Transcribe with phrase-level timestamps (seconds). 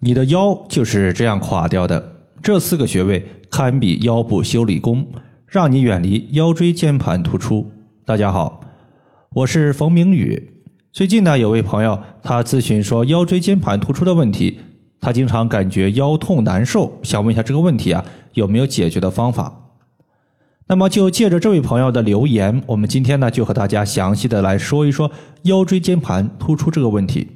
[0.00, 2.12] 你的腰就是这样垮掉的。
[2.40, 5.04] 这四个穴位堪比腰部修理工，
[5.44, 7.68] 让你远离腰椎间盘突出。
[8.04, 8.60] 大家好，
[9.34, 10.62] 我是冯明宇。
[10.92, 14.60] 最近呢，有位朋友他咨询说腰椎间盘突出的问题，
[15.00, 18.04] 他经常感觉腰痛难受，想问一下这个问题啊
[18.34, 19.52] 有没有解决的方法？
[20.68, 25.10] 那么就借着这位朋友的留言，我们今天呢就和大家详细的来说一说
[25.42, 27.26] 腰椎间盘突出这个问题。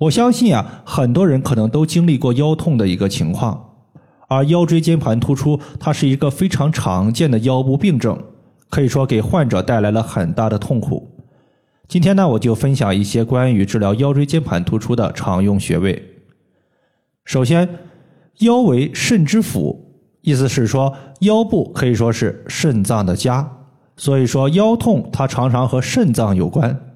[0.00, 3.72] 我相信啊，很多人可能都经历过腰痛的一个情况，
[4.28, 8.18] 而腰椎间盘突出它是一个非常常见的腰部病症，
[8.70, 11.06] 可以说给患者带来了很大的痛苦。
[11.86, 16.02] 今天呢，我就分享一些关于治疗腰椎间盘突出的常用穴位。
[17.26, 17.68] 首先，
[18.38, 23.46] 腰为肾之府，意思是说腰部可以说是肾脏的家，
[23.98, 26.89] 所以说腰痛它常常和肾脏有关。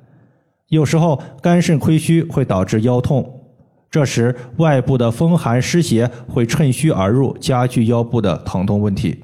[0.75, 3.41] 有时候肝肾亏虚会导致腰痛，
[3.89, 9.23] 这时外部的风寒湿邪会趁虚而入，加剧腰部的疼痛问题。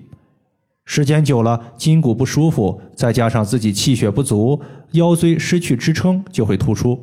[0.84, 4.60] 时间久了，筋骨不舒服，再加上自己气血不足，
[4.92, 6.98] 腰椎失去支撑就会突出。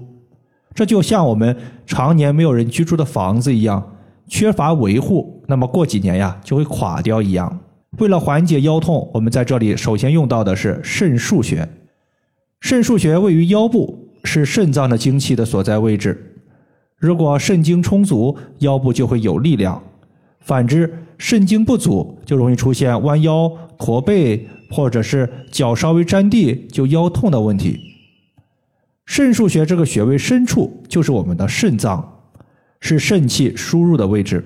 [0.74, 7.60] 这就像我们常年没有人居住的房子一样，缺乏维护，那么过几年呀就会垮掉一样。
[8.00, 11.68] 为了缓解腰痛，我们在这里首先用到的是肾腧穴。
[12.62, 14.07] 肾腧穴位于腰部。
[14.28, 16.36] 是肾脏的精气的所在位置。
[16.98, 19.82] 如果肾精充足，腰部就会有力量；
[20.42, 27.80] 反之，肾精不足，就容易出现弯腰、驼背，或者是脚稍微沾地就腰痛的问题。
[29.06, 32.22] 肾腧穴这个穴位深处就是我们的肾脏，
[32.82, 34.44] 是肾气输入的位置。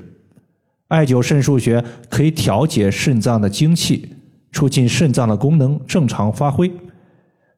[0.90, 4.10] 艾灸肾腧穴可以调节肾脏的精气，
[4.52, 6.72] 促进肾脏的功能正常发挥。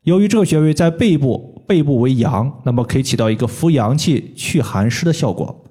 [0.03, 1.52] 由于这个穴位在背部。
[1.67, 5.65] 背部为阳，那么可以起到一个扶阳气、祛寒湿的效果。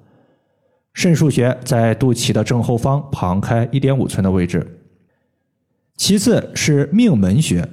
[0.93, 4.79] 肾腧穴在肚脐的正后方，旁开一点五寸的位置。
[5.95, 7.67] 其次是命门穴，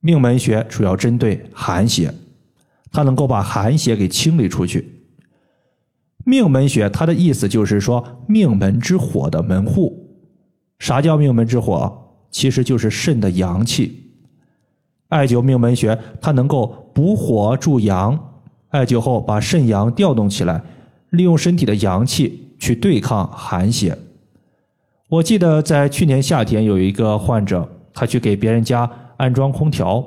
[0.00, 2.12] 命门穴主要针对寒邪，
[2.90, 5.04] 它能够把寒邪给清理出去。
[6.24, 10.18] 命门穴它的意思就是说命门之火的门户。
[10.78, 12.16] 啥叫命门之火？
[12.30, 14.07] 其实就是肾的阳气。
[15.08, 18.18] 艾灸命门穴，它能够补火助阳。
[18.68, 20.60] 艾灸后，把肾阳调动起来，
[21.10, 23.96] 利用身体的阳气去对抗寒邪。
[25.08, 30.04] 我记得在去年夏天，有一个患者，他去给别人家安装空调。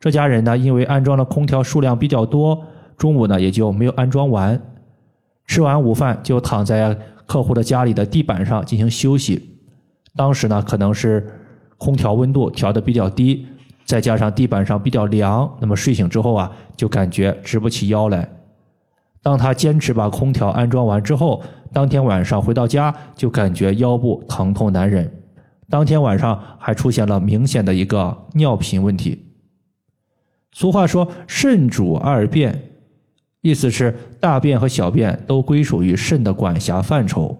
[0.00, 2.60] 这家人呢，因为安装的空调数量比较多，
[2.96, 4.60] 中午呢也就没有安装完。
[5.46, 9.50] 吃完午饭，就躺在客户的家里的地板上进行休息。
[10.16, 11.24] 当时呢，可能是
[11.78, 13.46] 空调温度调的比较低。
[13.92, 18.26] 再加上地板上比较凉，那么睡醒之后啊，就感觉直不起腰来。
[19.22, 21.42] 当他坚持把空调安装完之后，
[21.74, 25.12] 当天晚上回到家就感觉腰部疼痛难忍，
[25.68, 29.26] 当天晚上还出现了明显的一个尿频问题。
[30.52, 32.72] 俗话说“肾主二便”，
[33.42, 37.38] 意思是大便和小便都归属于肾的管辖范畴。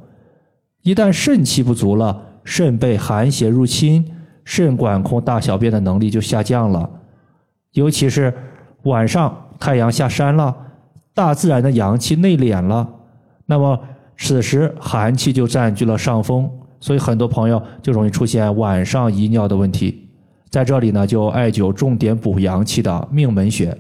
[0.83, 4.05] 一旦肾气不足了，肾被寒邪入侵。
[4.45, 6.89] 肾管控大小便的能力就下降了，
[7.73, 8.33] 尤其是
[8.83, 10.55] 晚上太阳下山了，
[11.15, 12.89] 大自然的阳气内敛了，
[13.47, 13.79] 那么
[14.19, 20.09] 此时寒气就占据了上风，所以很多朋友就容易出现晚上遗尿的问题。
[20.51, 23.77] 在这里呢，就艾灸重点补阳气的命门穴。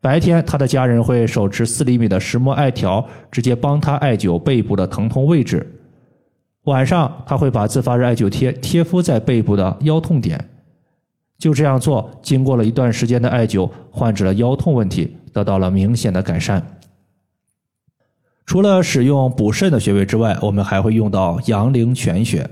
[0.00, 5.66] 白天他的家人会手持四厘米的石墨艾条，直接帮他艾灸背部的疼痛位置。
[6.64, 10.48] 晚上他会把自发热艾灸贴贴敷在背部的腰痛点，
[11.38, 16.78] 就这样做，经过了一段时间的艾灸，患者的腰痛问题得到了明显的改善。
[18.46, 22.48] 除了使用补肾的穴位之外，我们还会用到阳陵泉穴。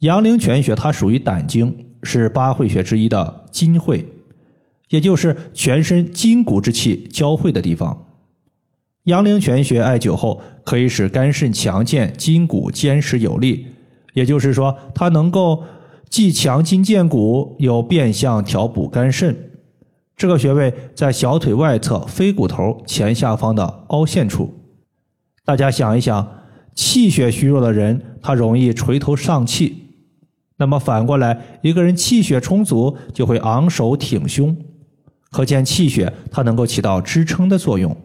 [0.00, 4.06] 阳陵泉穴它属于胆经，是八会穴之一的筋会，
[4.88, 8.06] 也就是全身筋骨之气交汇的地方。
[9.08, 13.66] 阳陵泉穴艾灸后，可以使肝肾强健，筋骨坚实有力。
[14.12, 15.64] 也就是说，它能够
[16.10, 19.34] 既强筋健骨，又变相调补肝肾。
[20.14, 24.52] 这个穴位在小腿外侧腓骨头前下方的凹陷处。
[25.42, 26.28] 大家想一想，
[26.74, 29.84] 气血虚弱的人，他容易垂头丧气。
[30.58, 34.54] 那么反过来，一个人气血充足，就会昂首挺胸。
[35.30, 37.96] 可见气血它能够起到支撑的作用。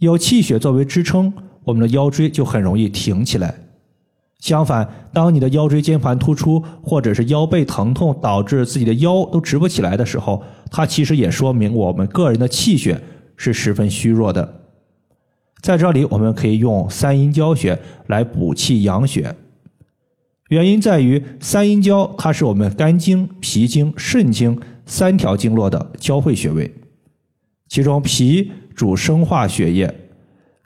[0.00, 1.32] 有气血作为支撑，
[1.62, 3.54] 我们的腰椎就很容易挺起来。
[4.38, 12.98] 相反，当你的腰椎间盘突出，或者是腰背疼痛导致自己的腰都直不起来的时候，它其实也说明我们个人的气血
[13.36, 14.62] 是十分虚弱的。
[15.60, 19.36] 在这里，我们可以用三阴交穴来补气养血。
[20.48, 26.72] 原因在于三阴交它是我们肝经、脾经、肾经三条经络的交汇穴位，
[27.70, 29.94] 其中脾主生化血液，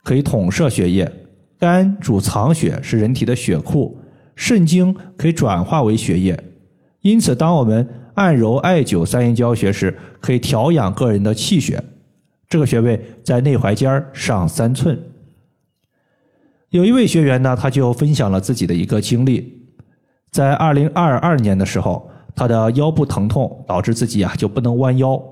[0.03, 1.07] 可以统摄血液；
[1.59, 3.95] 肝主藏血，是人体的血库；
[4.35, 6.43] 肾经可以转化为血液。
[7.03, 11.85] 因此，当我们按揉艾灸三阴交穴时，可以调养个人的气血。
[12.49, 14.99] 这个穴位在内踝尖上三寸。
[16.71, 19.67] 有一位学员呢，他就分享了自己的一个经历。
[20.31, 25.23] 在二零二二年的时候，他的腰部疼痛导致自己啊就不能弯腰，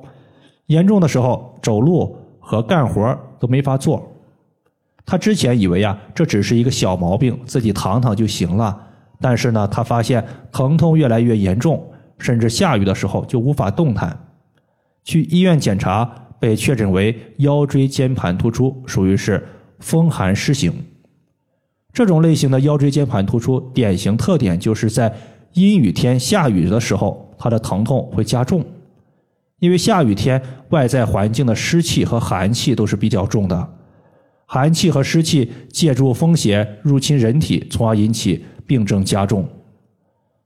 [0.66, 4.02] 严重的时候走路和干活都没法做。
[5.04, 8.88] 他之前以为啊这只是一个小毛病，自己躺躺就行了。
[9.20, 11.84] 但是呢，他发现疼痛越来越严重，
[12.18, 14.18] 甚至下雨的时候就无法动弹。
[15.04, 19.46] 去医院检查，被确诊为腰椎间盘突出，属于是
[19.80, 20.72] 风寒湿型。
[21.92, 25.12] 这种类型的腰椎间盘突出，典型特点就是在
[25.52, 28.64] 阴雨天下雨的时候，它的疼痛会加重。
[29.62, 33.68] 因为下雨天外在环境的湿气和寒气都是比较重的，
[34.44, 39.48] 寒气和湿气借助风邪入侵人体，从而引起病症加重。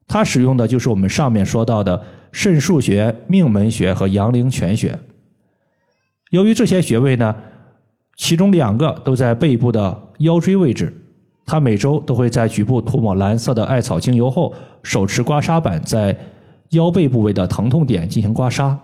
[0.06, 1.98] 它使用的就是我们上面说到的
[2.30, 4.98] 肾腧穴、命门穴和阳陵泉穴。
[6.30, 7.34] 由于这些穴位呢，
[8.18, 10.94] 其中两个都在背部的腰椎位置。
[11.46, 14.52] 他每周都会在局部涂抹蓝色的艾草精油后，
[14.82, 16.14] 手持刮痧板在
[16.72, 18.76] 腰背部位的疼痛点进行刮痧，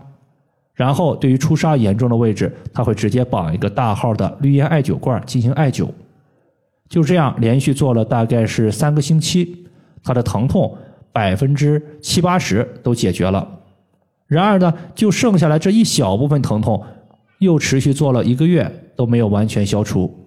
[0.74, 5.88] 然后对于出痧严重的位置，他会直接绑一个大号的绿叶艾灸罐进行艾灸。
[6.88, 9.66] 就这样连续做了大概是三个星期，
[10.02, 10.76] 他的疼痛
[11.12, 13.46] 百分之七八十都解决了。
[14.26, 16.82] 然而呢，就剩下来这一小部分疼痛，
[17.38, 20.26] 又持续做了一个月都没有完全消除。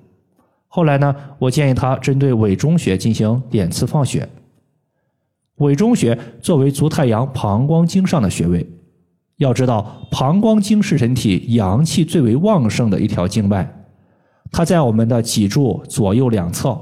[0.67, 4.27] 后来呢，我建议他针对委中穴进行点刺放血。
[5.57, 8.67] 委中穴作为足太阳膀胱经上的穴位，
[9.37, 13.69] 要知道膀胱经是人体阳气最为旺盛的一条经脉，
[14.51, 16.79] 它在我们的脊柱左右两侧，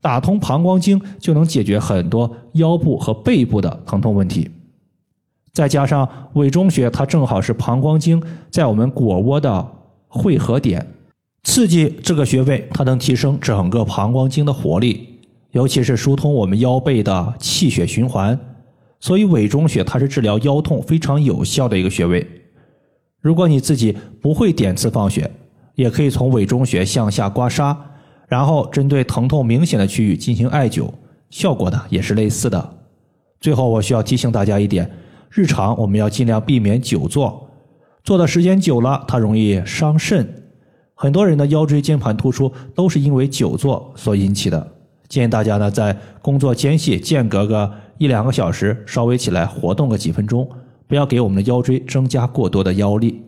[0.00, 4.50] 打通膀胱经就能解决很多腰部和背部的疼痛问题。
[5.52, 8.20] 再加上委中穴，它正好是膀胱经
[8.50, 9.66] 在我们腘窝的
[10.08, 10.84] 汇合点。
[11.44, 15.20] 刺激这个穴位，它能提升整个膀胱经的活力，
[15.50, 18.38] 尤其是疏通我们腰背的气血循环。
[19.02, 22.24] 所以委中穴它是治疗腰痛非常有效的一个穴位。
[23.20, 25.28] 如果你自己不会点刺放血，
[25.74, 27.76] 也可以从委中穴向下刮痧，
[28.28, 30.88] 然后针对疼痛明显的区域进行艾灸，
[31.30, 32.74] 效果呢也是类似的。
[33.40, 34.88] 最后我需要提醒大家一点：
[35.30, 37.50] 日常我们要尽量避免久坐，
[38.04, 40.44] 坐的时间久了，它容易伤肾。
[40.94, 44.72] 很多人的腰椎间盘突出都是因为久坐所引起的。
[45.08, 47.70] 建议大家呢，在工作间隙间隔个
[48.02, 50.48] 一两个小时，稍微起来活动个几分钟，
[50.88, 53.22] 不要给我们的腰椎增加过多的腰力。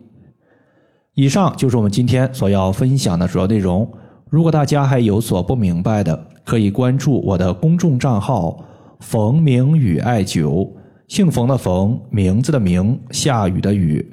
[1.13, 3.89] 以上就是我们今天所要分享的主要内容。
[4.29, 8.65] 如果大家还有所不明白的，可以关注我的公众账号
[8.99, 10.69] “冯明宇艾灸”，
[11.07, 14.05] 姓冯的冯，名字的名，下雨的雨。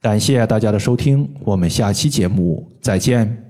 [0.00, 3.49] 感谢大家的收听，我们下期节目再见。